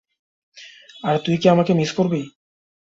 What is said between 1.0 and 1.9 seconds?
আর তুই কী আমাকে